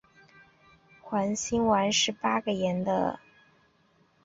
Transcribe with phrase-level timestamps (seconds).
[0.99, 3.19] 环辛烷是八个碳的环烷烃。